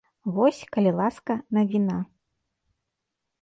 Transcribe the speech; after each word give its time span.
Вось, 0.35 0.61
калі 0.75 0.93
ласка, 0.99 1.35
навіна. 1.59 1.99